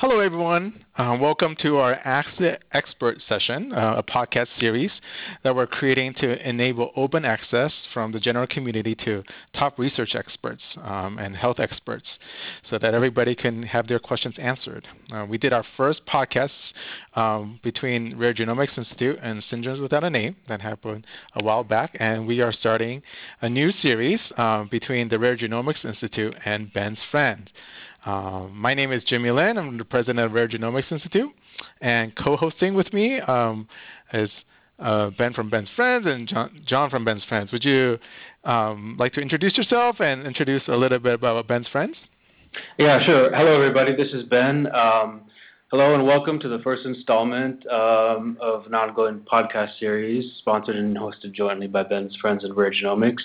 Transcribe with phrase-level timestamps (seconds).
[0.00, 0.84] Hello, everyone.
[0.96, 1.96] Uh, welcome to our
[2.40, 4.90] the Expert session, uh, a podcast series
[5.44, 9.22] that we're creating to enable open access from the general community to
[9.56, 12.06] top research experts um, and health experts
[12.68, 14.84] so that everybody can have their questions answered.
[15.12, 16.50] Uh, we did our first podcast
[17.14, 21.06] um, between Rare Genomics Institute and Syndromes Without a Name that happened
[21.36, 23.00] a while back, and we are starting
[23.42, 27.48] a new series uh, between the Rare Genomics Institute and Ben's Friends.
[28.04, 29.56] Uh, my name is Jimmy Lin.
[29.56, 31.30] I'm the president of Rare Genomics Institute,
[31.80, 33.66] and co-hosting with me um,
[34.12, 34.28] is
[34.78, 37.50] uh, Ben from Ben's Friends and John, John from Ben's Friends.
[37.50, 37.98] Would you
[38.44, 41.96] um, like to introduce yourself and introduce a little bit about Ben's Friends?
[42.78, 43.34] Yeah, sure.
[43.34, 43.96] Hello, everybody.
[43.96, 44.66] This is Ben.
[44.74, 45.22] Um,
[45.76, 50.96] hello, and welcome to the first installment um, of an ongoing podcast series sponsored and
[50.96, 53.22] hosted jointly by Ben's Friends and Rare Genomics.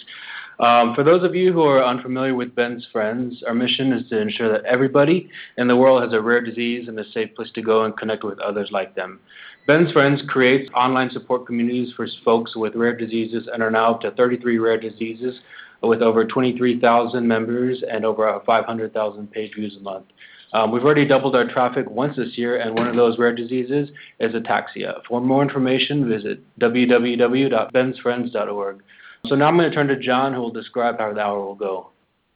[0.60, 4.20] Um, for those of you who are unfamiliar with Ben's Friends, our mission is to
[4.20, 7.62] ensure that everybody in the world has a rare disease and a safe place to
[7.62, 9.20] go and connect with others like them.
[9.68, 14.02] Ben's Friends creates online support communities for folks with rare diseases and are now up
[14.02, 15.40] to 33 rare diseases
[15.84, 20.08] with over 23,000 members and over 500,000 page views a month.
[20.54, 23.90] Um, we've already doubled our traffic once this year, and one of those rare diseases
[24.20, 25.02] is ataxia.
[25.08, 28.84] For more information, visit www.bensfriends.org.
[29.28, 31.56] So now I'm going to turn to John, who will describe how the hour will
[31.56, 31.90] go.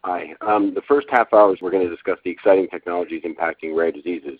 [0.04, 0.36] Hi.
[0.42, 4.40] Um, the first half hours, we're going to discuss the exciting technologies impacting rare diseases.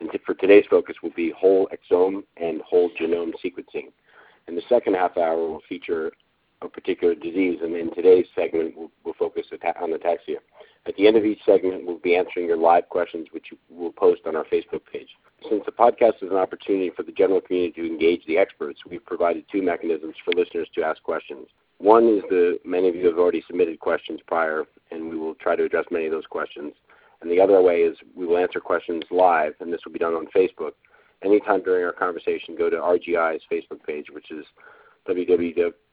[0.00, 3.92] And t- for today's focus will be whole exome and whole genome sequencing.
[4.48, 6.10] And the second half hour will feature
[6.62, 10.38] a particular disease, and in today's segment, we'll, we'll focus on ataxia.
[10.86, 14.22] At the end of each segment, we'll be answering your live questions, which we'll post
[14.26, 15.08] on our Facebook page.
[15.48, 19.04] Since the podcast is an opportunity for the general community to engage the experts, we've
[19.04, 21.48] provided two mechanisms for listeners to ask questions.
[21.78, 25.56] One is the many of you have already submitted questions prior, and we will try
[25.56, 26.72] to address many of those questions.
[27.20, 30.14] And the other way is we will answer questions live, and this will be done
[30.14, 30.72] on Facebook.
[31.22, 34.44] Anytime during our conversation, go to RGI's Facebook page, which is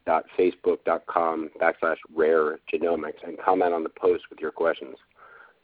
[0.07, 4.95] www.facebook.com backslash rare genomics, and comment on the post with your questions.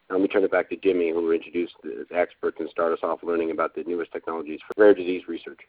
[0.10, 2.94] Now let me turn it back to Jimmy, who will introduce the experts and start
[2.94, 5.60] us off learning about the newest technologies for rare disease research.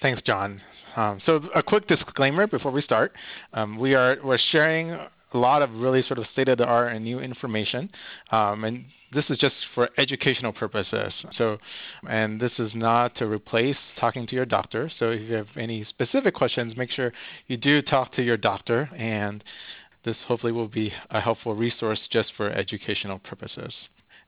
[0.00, 0.60] Thanks, John.
[0.96, 3.12] Um, so a quick disclaimer before we start.
[3.52, 4.96] Um, we are we're sharing
[5.32, 7.90] a lot of really sort of state-of-the-art and new information,
[8.30, 11.12] um, and this is just for educational purposes.
[11.36, 11.58] So,
[12.08, 14.90] and this is not to replace talking to your doctor.
[14.98, 17.12] So if you have any specific questions, make sure
[17.48, 19.42] you do talk to your doctor, and
[20.04, 23.74] this hopefully will be a helpful resource just for educational purposes.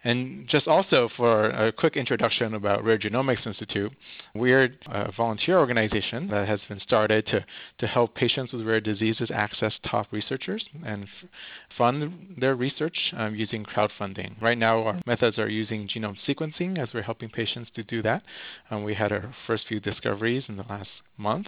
[0.04, 3.92] And just also for a quick introduction about Rare Genomics Institute,
[4.34, 7.44] we're a volunteer organization that has been started to,
[7.78, 11.28] to help patients with rare diseases access top researchers and f-
[11.78, 14.40] fund their research um, using crowdfunding.
[14.42, 18.22] Right now, our methods are using genome sequencing as we're helping patients to do that.
[18.70, 21.46] Um, we had our first few discoveries in the last month,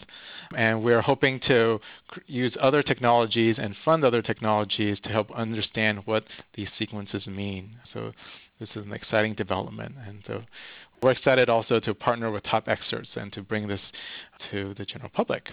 [0.56, 6.00] and we're hoping to cr- use other technologies and fund other technologies to help understand
[6.04, 7.70] what these sequences mean.
[7.92, 8.12] So
[8.60, 9.94] this is an exciting development.
[10.06, 10.42] And so
[11.02, 13.80] we're excited also to partner with top experts and to bring this
[14.50, 15.50] to the general public.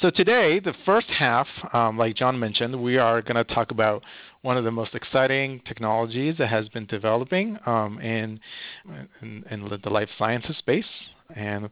[0.00, 4.02] So today, the first half, um, like John mentioned, we are going to talk about
[4.42, 8.40] one of the most exciting technologies that has been developing um, in,
[9.22, 10.84] in, in, the life sciences space.
[11.36, 11.70] And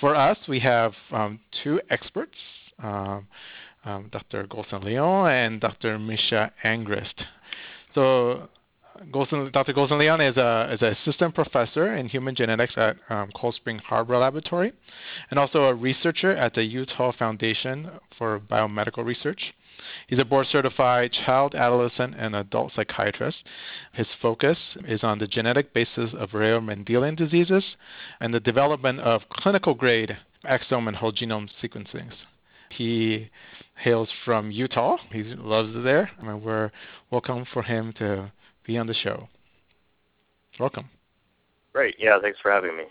[0.00, 2.36] for us, we have um, two experts,
[2.82, 3.28] um,
[3.84, 4.46] um, Dr.
[4.46, 5.98] Gholson Lyon and Dr.
[5.98, 7.24] Misha Angrist.
[7.94, 8.48] So
[9.12, 9.72] Dr.
[9.72, 13.78] Gholson Lyon is a is an assistant professor in human genetics at um, Cold Spring
[13.78, 14.72] Harbor Laboratory,
[15.30, 19.54] and also a researcher at the Utah Foundation for Biomedical Research.
[20.08, 23.38] He's a board certified child, adolescent, and adult psychiatrist.
[23.92, 27.64] His focus is on the genetic basis of rare Mendelian diseases
[28.20, 32.10] and the development of clinical grade exome and whole genome sequencing.
[32.70, 33.30] He
[33.76, 34.98] hails from Utah.
[35.12, 36.70] He loves it there, we're
[37.10, 38.32] welcome for him to
[38.64, 39.28] be on the show.
[40.58, 40.88] Welcome.
[41.72, 41.96] Great.
[41.98, 42.84] Yeah, thanks for having me.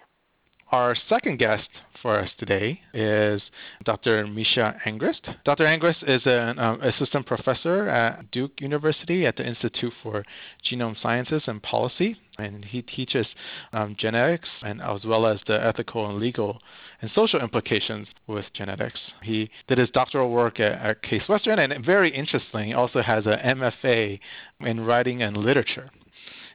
[0.71, 1.67] Our second guest
[1.99, 3.41] for us today is
[3.85, 4.27] Dr.
[4.27, 5.21] Misha Angrist.
[5.43, 5.65] Dr.
[5.65, 10.23] Angrist is an um, assistant professor at Duke University at the Institute for
[10.69, 13.27] Genome Sciences and Policy, and he teaches
[13.73, 16.59] um, genetics and as well as the ethical and legal
[17.01, 18.99] and social implications with genetics.
[19.23, 23.39] He did his doctoral work at, at Case Western, and very interestingly, also has an
[23.57, 24.19] MFA
[24.61, 25.89] in writing and literature.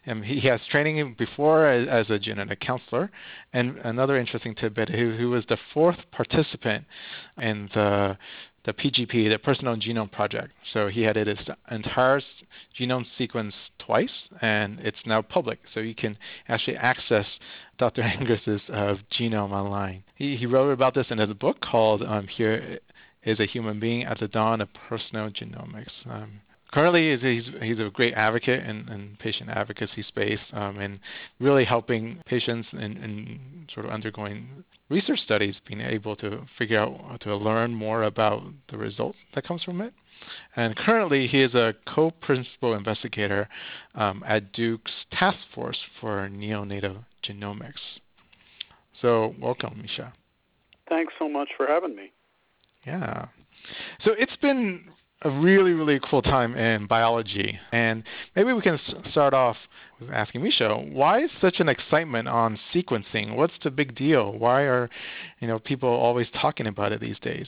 [0.06, 3.10] Um, he has training before as, as, a genetic counselor.
[3.52, 6.84] And another interesting tidbit, he, he was the fourth participant
[7.40, 8.18] in the
[8.64, 10.52] the PGP, the Personal Genome Project.
[10.72, 11.38] So he had his
[11.70, 12.20] entire
[12.78, 15.58] genome sequence twice, and it's now public.
[15.72, 16.16] So you can
[16.48, 17.26] actually access
[17.78, 18.02] Dr.
[18.02, 20.02] Angrist's uh, genome online.
[20.14, 22.78] He, he wrote about this in his book called um, Here
[23.22, 25.92] is a Human Being at the Dawn of Personal Genomics.
[26.08, 26.40] Um,
[26.74, 30.98] currently he's, he's a great advocate in, in patient advocacy space um, and
[31.38, 34.48] really helping patients in, in, sort of undergoing
[34.90, 39.62] research studies being able to figure out to learn more about the results that comes
[39.62, 39.94] from it.
[40.56, 43.48] And currently he is a co-principal investigator
[43.94, 47.74] um, at Duke's Task Force for Neonatal Genomics.
[49.00, 50.12] So welcome, Misha.
[50.88, 52.10] Thanks so much for having me.
[52.86, 53.26] Yeah.
[54.04, 54.84] So it's been
[55.24, 57.58] a really, really cool time in biology.
[57.72, 58.04] And
[58.36, 58.78] maybe we can
[59.10, 59.56] start off
[59.98, 63.34] with asking Misha, why is such an excitement on sequencing?
[63.34, 64.32] What's the big deal?
[64.32, 64.90] Why are
[65.40, 67.46] you know people always talking about it these days?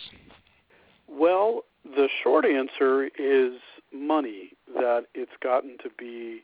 [1.06, 3.61] Well, the short answer is
[3.93, 4.52] money.
[4.75, 6.43] That it's gotten to be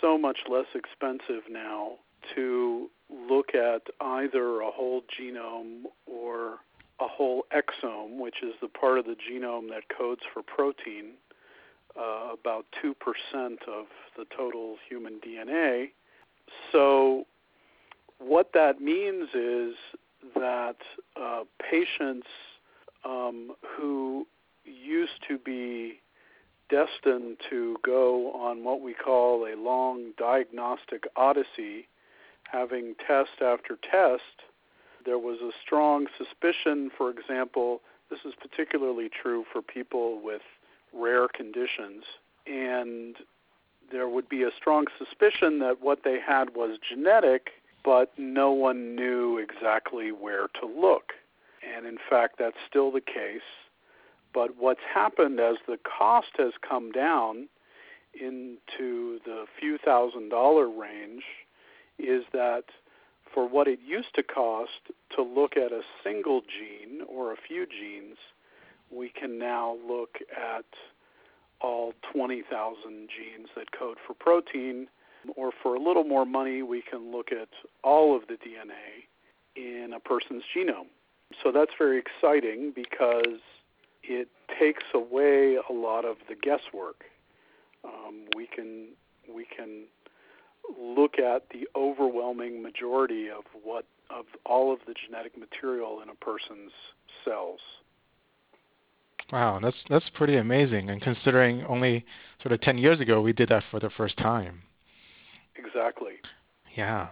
[0.00, 1.92] so much less expensive now
[2.34, 2.88] to
[3.28, 6.58] look at either a whole genome or
[7.00, 11.12] a whole exome, which is the part of the genome that codes for protein,
[11.98, 12.92] uh, about 2%
[13.68, 13.86] of
[14.16, 15.90] the total human DNA.
[16.72, 17.24] So,
[18.18, 19.74] what that means is
[20.34, 20.76] that
[21.20, 22.26] uh, patients
[23.04, 24.26] um, who
[24.64, 26.00] used to be
[26.68, 31.88] destined to go on what we call a long diagnostic odyssey,
[32.44, 34.22] having test after test,
[35.04, 37.80] there was a strong suspicion, for example,
[38.10, 40.42] this is particularly true for people with
[40.92, 42.04] rare conditions,
[42.46, 43.16] and
[43.90, 47.50] there would be a strong suspicion that what they had was genetic,
[47.84, 51.12] but no one knew exactly where to look.
[51.76, 53.40] And in fact, that's still the case.
[54.32, 57.48] But what's happened as the cost has come down
[58.14, 61.22] into the few thousand dollar range
[61.98, 62.64] is that
[63.34, 67.66] for what it used to cost to look at a single gene or a few
[67.66, 68.16] genes,
[68.90, 70.64] we can now look at
[71.60, 72.44] all 20,000
[72.84, 74.88] genes that code for protein,
[75.36, 77.48] or for a little more money, we can look at
[77.84, 79.04] all of the DNA
[79.56, 80.88] in a person's genome.
[81.42, 83.40] So that's very exciting because
[84.02, 84.28] it
[84.58, 87.04] takes away a lot of the guesswork.
[87.84, 88.88] Um, we can
[89.32, 89.84] we can
[90.78, 96.14] look at the overwhelming majority of what of all of the genetic material in a
[96.14, 96.72] person's
[97.24, 97.60] cells.
[99.32, 100.90] Wow, that's that's pretty amazing.
[100.90, 102.04] And considering only
[102.42, 104.62] sort of 10 years ago we did that for the first time.
[105.56, 106.14] Exactly.
[106.76, 107.08] Yeah.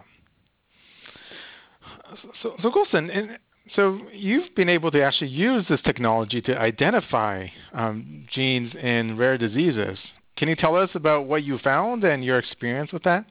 [2.41, 3.37] So, so Gholson,
[3.75, 9.37] so you've been able to actually use this technology to identify um, genes in rare
[9.37, 9.97] diseases.
[10.37, 13.25] Can you tell us about what you found and your experience with that?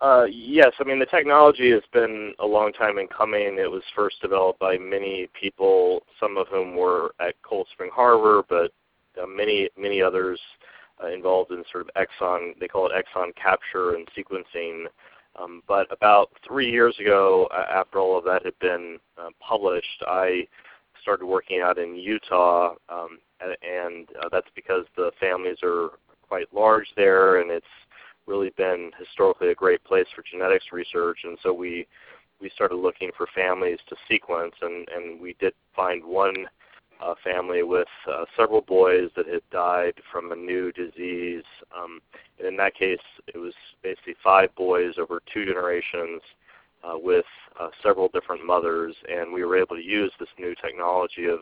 [0.00, 3.58] Uh, yes, I mean the technology has been a long time in coming.
[3.58, 8.44] It was first developed by many people, some of whom were at Cold Spring Harbor,
[8.48, 8.70] but
[9.20, 10.40] uh, many many others
[11.02, 12.58] uh, involved in sort of exon.
[12.60, 14.84] They call it exon capture and sequencing.
[15.40, 20.46] Um, but about three years ago, after all of that had been uh, published, I
[21.02, 25.90] started working out in Utah, um, and, and uh, that's because the families are
[26.28, 27.66] quite large there, and it's
[28.28, 31.86] really been historically a great place for genetics research, and so we
[32.40, 36.46] we started looking for families to sequence, and and we did find one
[37.00, 41.44] uh, family with uh, several boys that had died from a new disease.
[41.76, 42.00] Um,
[42.46, 46.20] in that case, it was basically five boys over two generations
[46.84, 47.24] uh, with
[47.60, 51.40] uh, several different mothers, and we were able to use this new technology of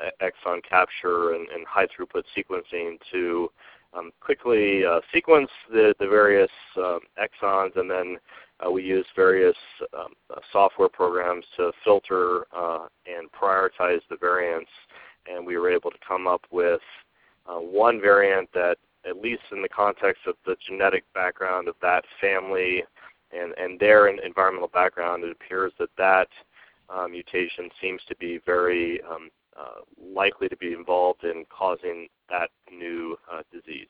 [0.00, 3.50] uh, exon capture and, and high throughput sequencing to
[3.96, 8.16] um, quickly uh, sequence the, the various um, exons, and then
[8.64, 9.56] uh, we use various
[9.98, 14.70] um, uh, software programs to filter uh, and prioritize the variants.
[15.26, 16.80] And we were able to come up with
[17.46, 18.76] uh, one variant that,
[19.08, 22.84] at least in the context of the genetic background of that family
[23.32, 26.28] and, and their environmental background, it appears that that
[26.88, 29.80] uh, mutation seems to be very um, uh,
[30.14, 33.88] likely to be involved in causing that new uh, disease.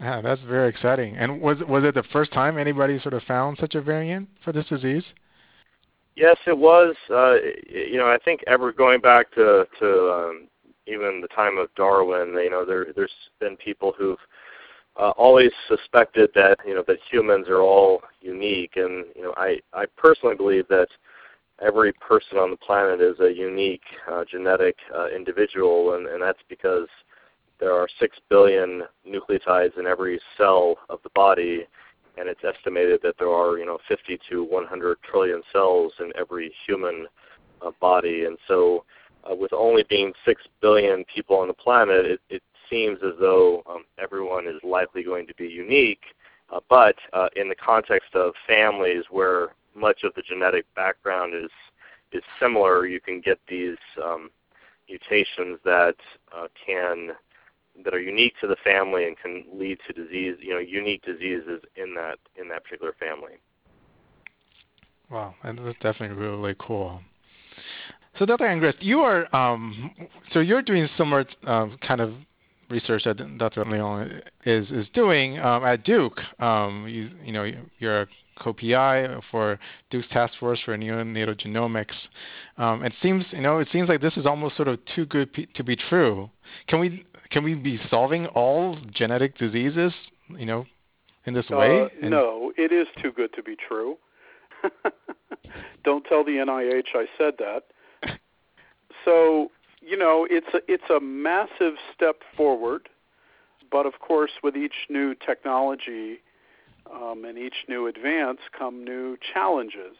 [0.00, 1.16] Yeah, that's very exciting.
[1.16, 4.52] And was was it the first time anybody sort of found such a variant for
[4.52, 5.04] this disease?
[6.16, 6.94] Yes, it was.
[7.10, 7.36] Uh,
[7.68, 10.48] you know, I think ever going back to to um,
[10.86, 14.18] even the time of Darwin, you know, there there's been people who've
[14.98, 19.60] uh, always suspected that you know that humans are all unique, and you know, I
[19.72, 20.88] I personally believe that
[21.60, 26.42] every person on the planet is a unique uh, genetic uh, individual, and, and that's
[26.48, 26.88] because
[27.58, 31.66] there are six billion nucleotides in every cell of the body,
[32.18, 36.52] and it's estimated that there are you know 50 to 100 trillion cells in every
[36.66, 37.06] human
[37.64, 38.84] uh, body, and so
[39.24, 43.62] uh, with only being six billion people on the planet, it, it seems as though
[43.68, 46.02] um, everyone is likely going to be unique.
[46.52, 51.50] Uh, but uh, in the context of families where much of the genetic background is
[52.12, 54.30] is similar, you can get these um,
[54.88, 55.96] mutations that
[56.36, 57.10] uh, can
[57.84, 61.60] that are unique to the family and can lead to disease, you know, unique diseases
[61.76, 63.34] in that in that particular family.
[65.10, 67.00] Wow, and that's definitely really, cool.
[68.18, 68.44] So, Dr.
[68.44, 69.92] Angrist, you are um,
[70.32, 72.14] so you're doing similar um, kind of
[72.70, 73.64] research that Dr.
[73.64, 76.20] Lyon is is doing um, at Duke.
[76.40, 78.06] Um, you you know you're a
[78.38, 79.58] co-PI for
[79.90, 81.94] Duke's Task Force for Neonatal Genomics.
[82.58, 85.32] Um, it seems you know it seems like this is almost sort of too good
[85.32, 86.30] p- to be true.
[86.68, 89.92] Can we can we be solving all genetic diseases
[90.28, 90.66] you know
[91.24, 91.88] in this uh, way?
[92.02, 93.96] And no, it is too good to be true.
[95.84, 97.64] Don't tell the NIH I said that.
[99.04, 99.50] So
[99.80, 102.88] you know, it's a, it's a massive step forward,
[103.70, 106.18] but of course, with each new technology
[106.94, 109.96] um, and each new advance come new challenges.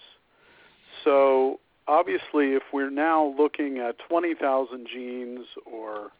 [1.04, 6.10] So obviously, if we're now looking at 20,000 genes or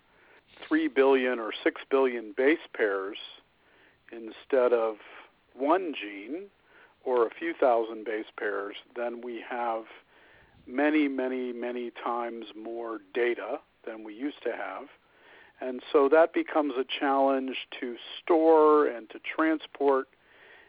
[0.67, 3.19] 3 billion or 6 billion base pairs
[4.13, 4.97] instead of
[5.55, 6.45] one gene
[7.05, 9.85] or a few thousand base pairs, then we have
[10.67, 14.89] many, many, many times more data than we used to have.
[15.61, 20.09] And so that becomes a challenge to store and to transport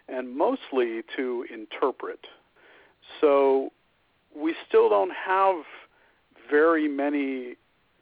[0.08, 2.20] and mostly to interpret.
[3.22, 3.72] So
[4.36, 5.64] we still don't have
[6.50, 7.56] very many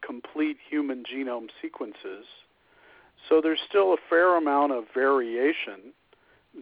[0.05, 2.25] complete human genome sequences.
[3.27, 5.93] So there's still a fair amount of variation.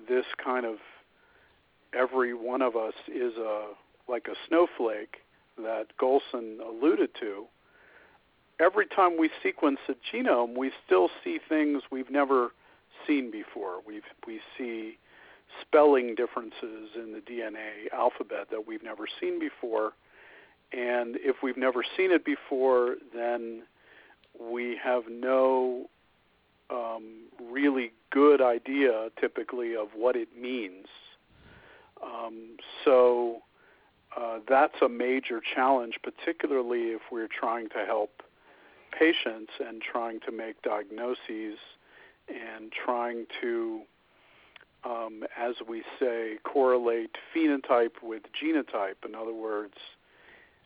[0.08, 0.78] This kind of
[1.98, 3.74] every one of us is a
[4.10, 5.18] like a snowflake
[5.58, 7.46] that Gholson alluded to,
[8.60, 12.50] every time we sequence a genome, we still see things we've never
[13.08, 13.76] seen before.
[13.86, 14.98] We we see
[15.62, 19.94] spelling differences in the DNA alphabet that we've never seen before.
[20.72, 23.64] And if we've never seen it before, then
[24.40, 25.90] we have no
[26.70, 30.88] um, really good idea typically of what it means.
[32.04, 33.42] Um, so
[34.18, 38.22] uh, that's a major challenge, particularly if we're trying to help
[38.98, 41.58] patients and trying to make diagnoses
[42.28, 43.82] and trying to,
[44.86, 49.06] um, as we say, correlate phenotype with genotype.
[49.08, 49.76] In other words,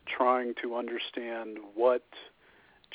[0.06, 2.04] trying to understand what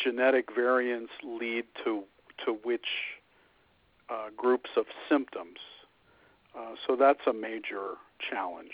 [0.04, 2.04] genetic variants lead to
[2.46, 2.88] to which
[4.10, 5.60] uh, groups of symptoms.
[6.58, 7.96] Uh, so that's a major
[8.30, 8.72] challenge.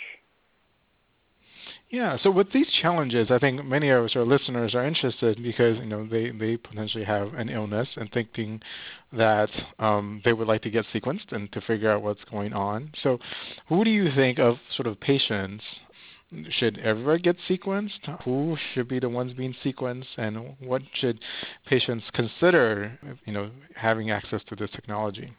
[1.89, 2.17] Yeah.
[2.21, 6.07] So with these challenges, I think many of our listeners are interested because you know
[6.07, 8.61] they, they potentially have an illness and thinking
[9.11, 9.49] that
[9.79, 12.91] um, they would like to get sequenced and to figure out what's going on.
[13.01, 13.17] So,
[13.67, 15.63] who do you think of sort of patients?
[16.51, 18.23] Should everyone get sequenced?
[18.23, 21.19] Who should be the ones being sequenced, and what should
[21.65, 22.99] patients consider?
[23.25, 25.33] You know, having access to this technology.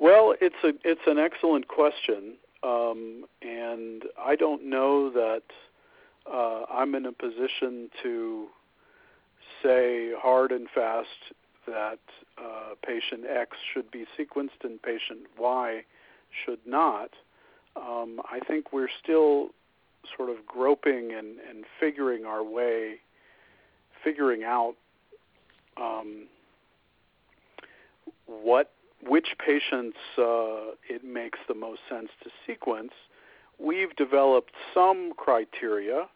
[0.00, 2.36] Well, it's a it's an excellent question.
[2.64, 5.42] Um, and I don't know that
[6.32, 8.46] uh, I'm in a position to
[9.62, 11.08] say hard and fast
[11.66, 11.98] that
[12.38, 15.82] uh, patient X should be sequenced and patient Y
[16.44, 17.10] should not.
[17.76, 19.48] Um, I think we're still
[20.16, 22.96] sort of groping and, and figuring our way,
[24.02, 24.74] figuring out
[25.76, 26.26] um,
[28.26, 28.72] what
[29.06, 32.92] which patients uh, it makes the most sense to sequence,
[33.58, 36.06] we've developed some criteria,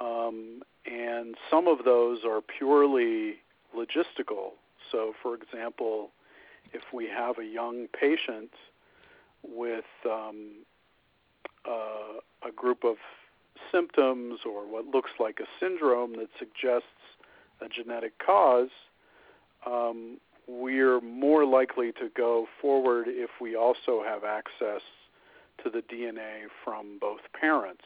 [0.00, 3.36] um, and some of those are purely
[3.76, 4.52] logistical.
[4.90, 6.10] So, for example,
[6.72, 8.50] if we have a young patient
[9.42, 10.64] with um,
[11.68, 12.96] uh, a group of
[13.70, 16.86] symptoms or what looks like a syndrome that suggests
[17.60, 18.70] a genetic cause,
[19.66, 24.82] um, we're more likely to go forward if we also have access
[25.62, 27.84] to the DNA from both parents,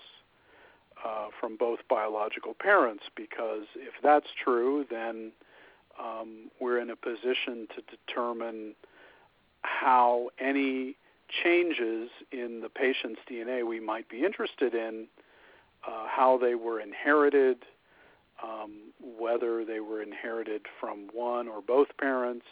[1.05, 5.33] uh, from both biological parents, because if that's true, then
[6.03, 8.75] um, we're in a position to determine
[9.63, 10.97] how any
[11.43, 15.07] changes in the patient's DNA we might be interested in
[15.87, 17.59] uh, how they were inherited,
[18.43, 22.47] um, whether they were inherited from one or both parents,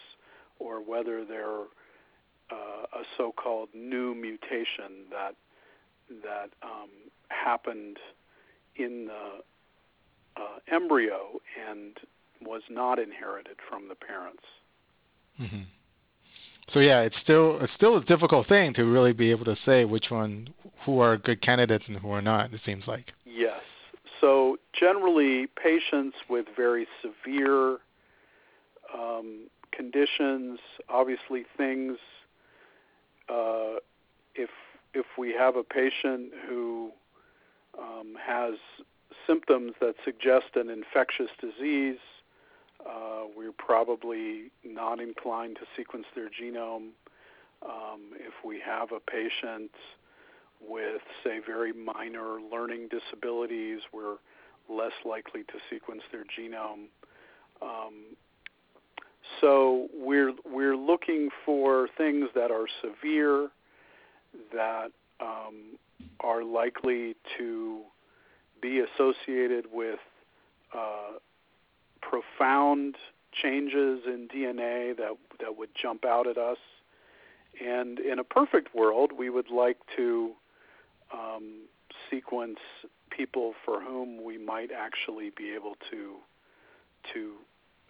[0.58, 1.62] or whether they're
[2.50, 5.34] uh, a so-called new mutation that
[6.22, 6.90] that um,
[7.28, 7.98] happened
[8.76, 11.98] in the uh, embryo and
[12.42, 14.42] was not inherited from the parents.
[15.40, 15.62] Mm-hmm.
[16.72, 19.84] So yeah, it's still it's still a difficult thing to really be able to say
[19.84, 20.48] which one
[20.84, 22.52] who are good candidates and who are not.
[22.52, 23.12] It seems like.
[23.24, 23.60] Yes.
[24.78, 27.78] Generally, patients with very severe
[28.92, 31.98] um, conditions, obviously things.
[33.28, 33.76] Uh,
[34.34, 34.50] if
[34.92, 36.90] if we have a patient who
[37.78, 38.54] um, has
[39.26, 41.98] symptoms that suggest an infectious disease,
[42.86, 46.90] uh, we're probably not inclined to sequence their genome.
[47.64, 49.70] Um, if we have a patient
[50.60, 54.16] with, say, very minor learning disabilities, we're
[54.68, 56.86] less likely to sequence their genome.
[57.62, 58.16] Um,
[59.40, 63.48] so we're we're looking for things that are severe,
[64.52, 64.90] that
[65.20, 65.78] um,
[66.20, 67.80] are likely to
[68.60, 69.98] be associated with
[70.74, 71.18] uh,
[72.02, 72.96] profound
[73.42, 76.58] changes in DNA that that would jump out at us.
[77.64, 80.32] And in a perfect world, we would like to
[81.12, 81.62] um,
[82.10, 82.58] sequence
[83.16, 86.16] people for whom we might actually be able to
[87.12, 87.34] to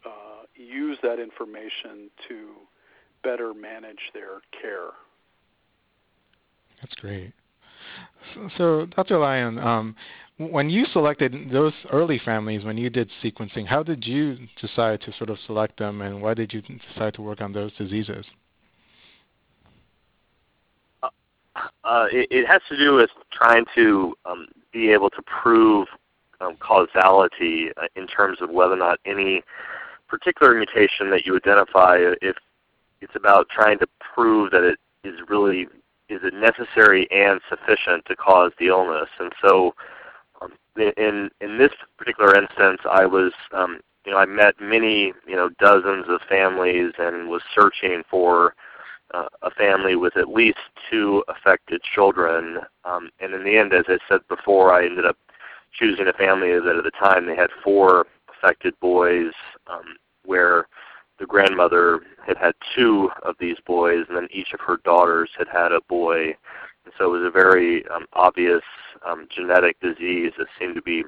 [0.04, 2.48] uh, use that information to
[3.22, 4.90] better manage their care.
[6.80, 7.32] That's great.
[8.34, 9.18] So, so Dr.
[9.18, 9.96] Lyon, um,
[10.36, 15.12] when you selected those early families, when you did sequencing, how did you decide to
[15.16, 18.24] sort of select them, and why did you decide to work on those diseases?
[21.02, 21.08] Uh,
[21.84, 25.88] uh, it, it, has to do with trying to um, be able to prove
[26.40, 29.42] um, causality uh, in terms of whether or not any
[30.08, 32.36] particular mutation that you identify, if
[33.00, 35.66] it's about trying to prove that it is really
[36.08, 39.08] is it necessary and sufficient to cause the illness.
[39.18, 39.74] And so,
[40.42, 45.36] um, in in this particular instance, I was um, you know I met many you
[45.36, 48.54] know dozens of families and was searching for
[49.14, 50.58] uh, a family with at least
[50.90, 52.58] two affected children.
[52.84, 55.16] Um, and in the end, as I said before, I ended up
[55.72, 59.32] choosing a family that at the time they had four affected boys,
[59.66, 60.66] um, where
[61.18, 65.48] the grandmother had had two of these boys, and then each of her daughters had
[65.48, 66.26] had a boy.
[66.84, 68.62] And so it was a very um, obvious
[69.06, 71.04] um, genetic disease that seemed to be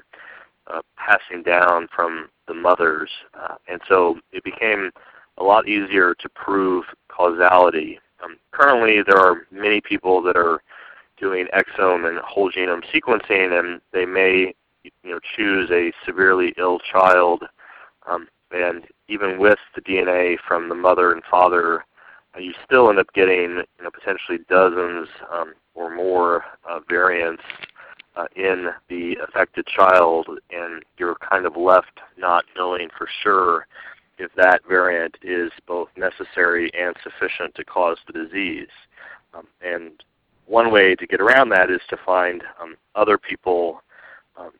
[0.67, 3.09] uh, passing down from the mothers.
[3.33, 4.91] Uh, and so it became
[5.37, 6.85] a lot easier to prove
[7.17, 7.99] causality.
[8.23, 10.61] Um, currently, there are many people that are
[11.19, 14.53] doing exome and whole genome sequencing, and they may
[14.83, 17.43] you know, choose a severely ill child
[18.07, 21.83] um, and even with the DNA from the mother and father,
[22.35, 27.43] uh, you still end up getting you know, potentially dozens um, or more uh, variants
[28.15, 33.67] uh, in the affected child, and you're kind of left not knowing for sure
[34.17, 38.69] if that variant is both necessary and sufficient to cause the disease.
[39.33, 40.03] Um, and
[40.45, 43.81] one way to get around that is to find um, other people
[44.37, 44.51] um,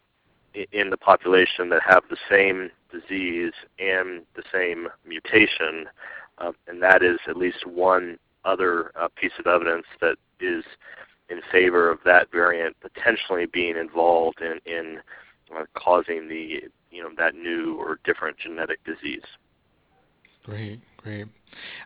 [0.71, 5.85] in the population that have the same disease and the same mutation,
[6.37, 10.63] uh, and that is at least one other uh, piece of evidence that is
[11.29, 14.99] in favor of that variant potentially being involved in, in
[15.55, 19.23] uh, causing the you know that new or different genetic disease.
[20.47, 21.27] Great, great.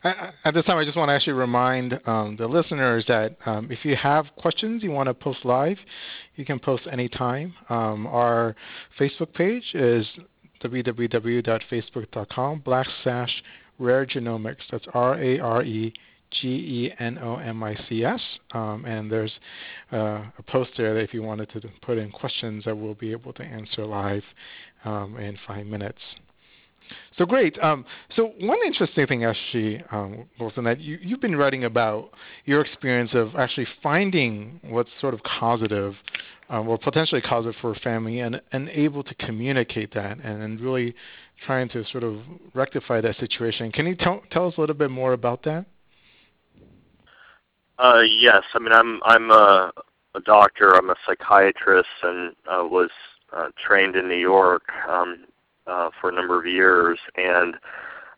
[0.03, 3.83] At this time, I just want to actually remind um, the listeners that um, if
[3.83, 5.77] you have questions you want to post live,
[6.35, 7.55] you can post anytime.
[7.69, 8.55] Um, our
[8.99, 10.05] Facebook page is
[10.63, 13.31] www.facebook.com backslash
[13.79, 14.61] rare genomics.
[14.69, 15.91] That's R A R E
[16.29, 18.21] G E N O M I C S.
[18.51, 19.33] Um, and there's
[19.91, 23.11] uh, a post there that if you wanted to put in questions that we'll be
[23.11, 24.23] able to answer live
[24.85, 25.99] um, in five minutes.
[27.21, 27.55] So great.
[27.61, 32.09] Um, so one interesting thing, actually, um, Gholson, that you, you've been writing about
[32.45, 35.93] your experience of actually finding what's sort of causative
[36.49, 40.59] um, or potentially causative for a family and, and able to communicate that and, and
[40.61, 40.95] really
[41.45, 42.17] trying to sort of
[42.55, 43.71] rectify that situation.
[43.71, 45.67] Can you tell, tell us a little bit more about that?
[47.77, 48.41] Uh, yes.
[48.55, 49.71] I mean, I'm, I'm a,
[50.15, 50.75] a doctor.
[50.75, 52.89] I'm a psychiatrist and uh, was
[53.31, 55.25] uh, trained in New York um,
[55.67, 56.99] uh, for a number of years.
[57.15, 57.55] And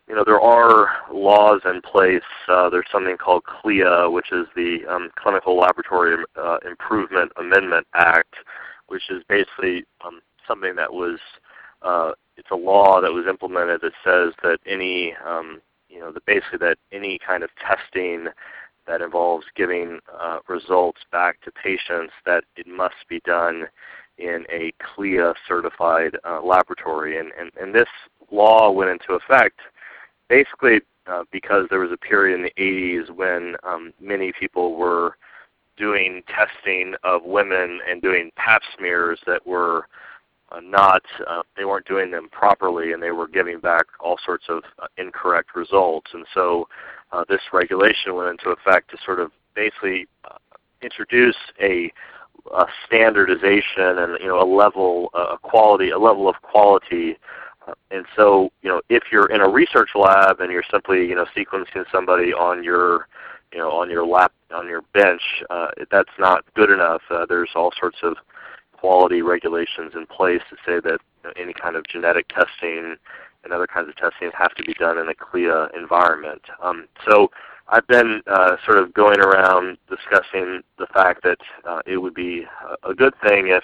[0.08, 2.22] you know there are laws in place.
[2.48, 8.36] Uh, there's something called CLIA, which is the um, Clinical Laboratory uh, Improvement Amendment Act,
[8.88, 11.20] which is basically um, something that was
[11.82, 16.26] uh, it's a law that was implemented that says that any um, you know that
[16.26, 18.28] basically that any kind of testing
[18.88, 23.66] that involves giving uh, results back to patients that it must be done
[24.18, 27.20] in a CLIA certified uh, laboratory.
[27.20, 27.90] And, and and this
[28.32, 29.60] law went into effect
[30.30, 35.18] basically uh, because there was a period in the 80s when um, many people were
[35.78, 39.88] doing testing of women and doing pap smears that were
[40.52, 44.46] uh, not uh, they weren't doing them properly and they were giving back all sorts
[44.50, 46.12] of uh, incorrect results.
[46.14, 46.68] And so
[47.12, 50.38] uh, this regulation went into effect to sort of basically uh,
[50.82, 51.92] introduce a,
[52.52, 57.18] a standardization and you know a level a quality a level of quality
[57.92, 61.26] and so you know if you're in a research lab and you're simply you know
[61.36, 63.08] sequencing somebody on your
[63.54, 67.52] you know on your lap on your bench uh, that's not good enough uh, there's
[67.56, 68.18] all sorts of
[68.74, 72.98] quality regulations in place to say that you know, any kind of genetic testing
[73.44, 76.42] and other kinds of testing have to be done in a CLIA environment.
[76.62, 77.32] Um, so
[77.74, 82.46] I've been uh, sort of going around discussing the fact that uh, it would be
[82.88, 83.64] a good thing if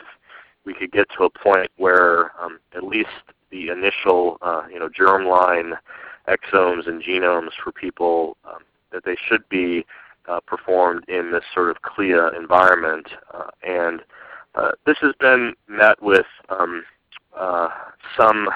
[0.65, 3.10] we could get to a point where um, at least
[3.52, 5.74] the initial, uh, you know, germline
[6.28, 9.86] exomes and genomes for people um, that they should be
[10.28, 14.02] uh, performed in this sort of CLIA environment, uh, and
[14.56, 16.84] uh, this has been met with um,
[17.38, 17.69] uh,
[18.17, 18.50] some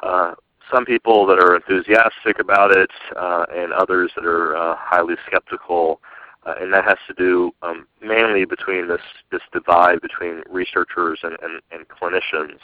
[0.00, 0.34] uh,
[0.70, 6.00] some people that are enthusiastic about it, uh, and others that are uh, highly skeptical.
[6.44, 11.36] Uh, and that has to do um, mainly between this this divide between researchers and,
[11.40, 12.58] and, and clinicians.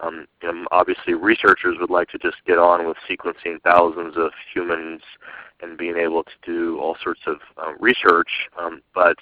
[0.00, 0.26] Um,
[0.70, 5.00] obviously, researchers would like to just get on with sequencing thousands of humans
[5.62, 8.28] and being able to do all sorts of uh, research,
[8.58, 9.16] um, but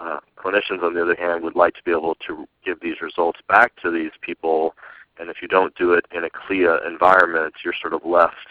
[0.00, 3.40] uh, clinicians, on the other hand, would like to be able to give these results
[3.48, 4.74] back to these people.
[5.20, 8.48] And if you don't do it in a CLIA environment, you're sort of left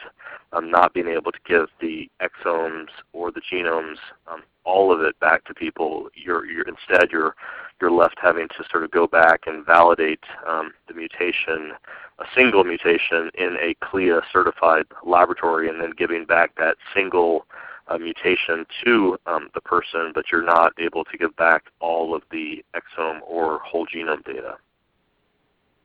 [0.53, 5.19] um, not being able to give the exomes or the genomes um, all of it
[5.19, 6.09] back to people.
[6.13, 7.35] You're, you're instead you're
[7.81, 11.71] you're left having to sort of go back and validate um, the mutation,
[12.19, 17.45] a single mutation in a CLIA certified laboratory, and then giving back that single
[17.87, 22.21] a mutation to um, the person, but you're not able to give back all of
[22.31, 24.57] the exome or whole genome data.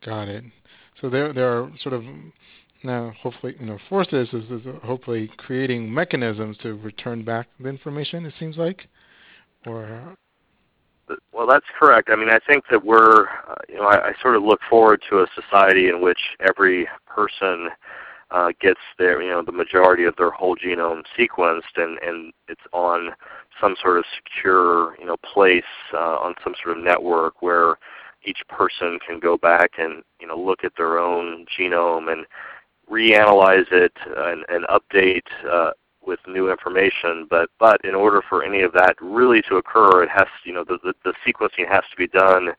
[0.05, 0.44] Got it.
[1.01, 2.05] So there, there are sort of
[2.83, 8.27] now hopefully you know forces is, is hopefully creating mechanisms to return back the information.
[8.27, 8.89] It seems like,
[9.67, 10.17] or
[11.33, 12.09] well, that's correct.
[12.11, 15.03] I mean, I think that we're, uh, you know, I, I sort of look forward
[15.11, 17.69] to a society in which every person
[18.31, 22.63] uh, gets their you know the majority of their whole genome sequenced and and it's
[22.73, 23.11] on
[23.61, 27.77] some sort of secure you know place uh, on some sort of network where
[28.25, 32.27] each person can go back and you know look at their own genome and
[32.91, 35.71] reanalyze it and, and update uh,
[36.07, 37.27] with new information.
[37.29, 40.65] But but in order for any of that really to occur, it has you know
[40.65, 42.51] the, the, the sequencing has to be done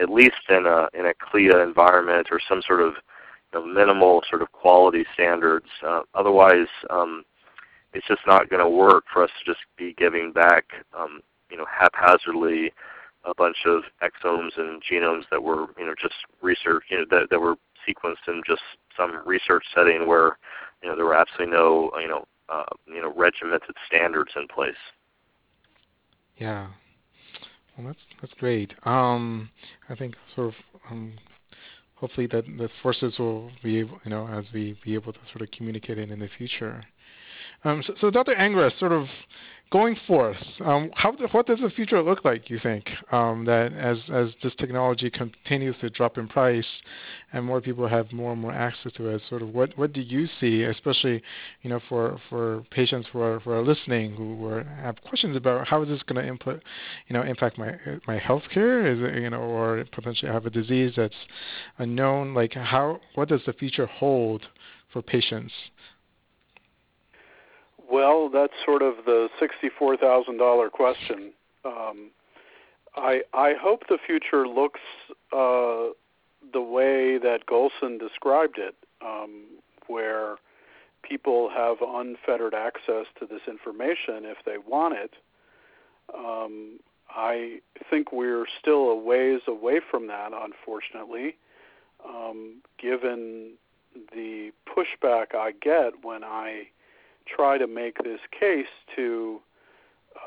[0.00, 2.94] at least in a in a CLIA environment or some sort of
[3.52, 5.66] know, minimal sort of quality standards.
[5.86, 7.24] Uh, otherwise, um,
[7.92, 10.64] it's just not going to work for us to just be giving back,
[10.98, 11.20] um,
[11.50, 12.72] you know, haphazardly
[13.24, 17.28] a bunch of exomes and genomes that were, you know, just research, you know, that,
[17.30, 17.56] that were
[17.88, 18.62] sequenced in just
[18.96, 20.38] some research setting where,
[20.82, 24.74] you know, there were absolutely no, you know, uh, you know, regimented standards in place.
[26.36, 26.68] Yeah.
[27.76, 28.74] Well, that's that's great.
[28.84, 29.50] Um,
[29.88, 30.54] I think sort of
[30.90, 31.14] um,
[31.94, 35.42] hopefully that the forces will be able, you know, as we be able to sort
[35.42, 36.82] of communicate it in the future.
[37.64, 38.34] Um, so, so, Dr.
[38.34, 39.06] Angrist, sort of
[39.70, 42.50] going forth, um, how, what does the future look like?
[42.50, 46.66] You think um, that as as this technology continues to drop in price,
[47.32, 50.02] and more people have more and more access to it, sort of what what do
[50.02, 51.22] you see, especially
[51.62, 55.66] you know for for patients who are who are listening who are, have questions about
[55.66, 56.62] how is this going to input,
[57.08, 57.74] you know, impact my
[58.06, 61.14] my health care, is it you know, or potentially have a disease that's
[61.78, 62.34] unknown?
[62.34, 64.42] Like how what does the future hold
[64.92, 65.52] for patients?
[67.92, 71.32] Well, that's sort of the sixty-four thousand dollar question.
[71.66, 72.10] Um,
[72.96, 74.80] I I hope the future looks
[75.30, 75.92] uh,
[76.54, 78.74] the way that Gholson described it,
[79.04, 79.44] um,
[79.88, 80.36] where
[81.02, 85.12] people have unfettered access to this information if they want it.
[86.16, 87.58] Um, I
[87.90, 91.36] think we're still a ways away from that, unfortunately,
[92.08, 93.52] um, given
[94.14, 96.68] the pushback I get when I
[97.26, 99.40] try to make this case to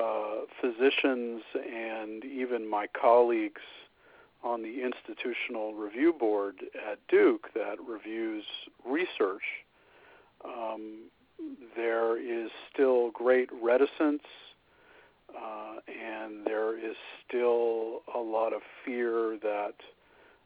[0.00, 3.62] uh, physicians and even my colleagues
[4.42, 6.56] on the institutional review board
[6.90, 8.44] at Duke that reviews
[8.84, 9.42] research,
[10.44, 11.08] um,
[11.76, 14.22] there is still great reticence
[15.34, 19.74] uh, and there is still a lot of fear that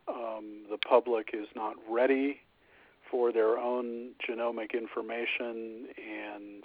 [0.08, 2.40] um, the public is not ready
[3.10, 6.64] for their own genomic information and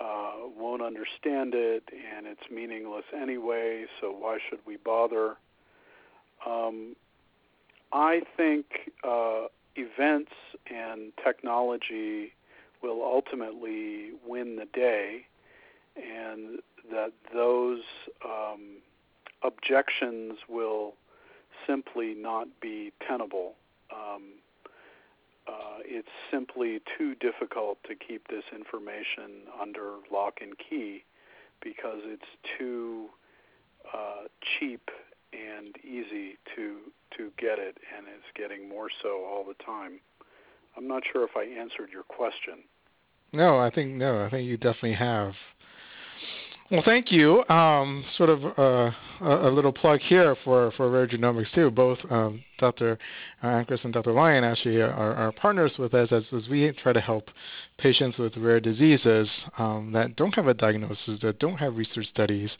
[0.00, 1.84] uh, won't understand it,
[2.16, 5.36] and it's meaningless anyway, so why should we bother?
[6.46, 6.96] Um,
[7.92, 8.66] I think
[9.04, 9.46] uh,
[9.76, 10.32] events
[10.66, 12.32] and technology
[12.82, 15.26] will ultimately win the day,
[15.96, 17.82] and that those
[18.24, 18.78] um,
[19.42, 20.94] objections will
[21.66, 23.54] simply not be tenable.
[23.92, 24.22] Um,
[25.48, 31.04] uh, it's simply too difficult to keep this information under lock and key
[31.62, 32.22] because it's
[32.58, 33.06] too
[33.92, 34.28] uh,
[34.58, 34.90] cheap
[35.32, 36.78] and easy to
[37.16, 40.00] to get it, and it's getting more so all the time.
[40.76, 42.64] I'm not sure if I answered your question.
[43.32, 45.34] No, I think no, I think you definitely have.
[46.70, 47.46] Well, thank you.
[47.48, 48.90] Um, sort of uh,
[49.22, 51.70] a, little plug here for, for Rare Genomics too.
[51.70, 52.98] Both um, Dr.
[53.42, 54.12] Angrist and Dr.
[54.12, 57.28] Lyon actually are, are partners with us as, as, we try to help
[57.78, 62.50] patients with rare diseases um, that don't have a diagnosis, that don't have research studies,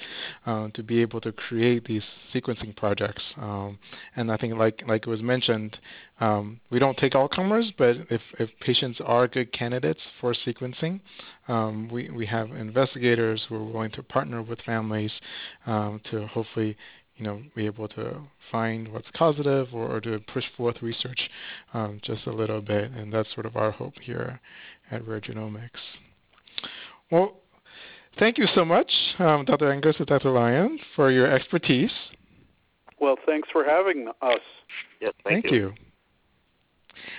[0.46, 2.03] uh, to be able to create these
[2.35, 3.22] sequencing projects.
[3.37, 3.79] Um,
[4.16, 5.79] and I think, like like it was mentioned,
[6.22, 11.01] um, we don't take all comers, but if, if patients are good candidates for sequencing,
[11.48, 15.11] um, we, we have investigators who are willing to partner with families
[15.66, 18.17] um, to hopefully you know, be able to
[18.51, 21.31] find what's causative or, or to push forth research
[21.75, 22.91] um, just a little bit.
[22.93, 24.41] And that's sort of our hope here
[24.91, 25.71] at Rare Genomics.
[27.11, 27.37] Well,
[28.19, 29.71] thank you so much, um, Dr.
[29.71, 30.31] Angrist and Dr.
[30.31, 31.93] Lyon, for your expertise.
[33.01, 34.41] Well, thanks for having us.
[35.01, 35.59] Yes, thank, thank you.
[35.59, 35.75] you.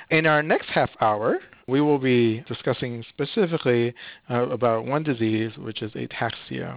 [0.10, 3.93] In our next half hour, we will be discussing specifically
[4.30, 6.72] uh, about one disease, which is ataxia.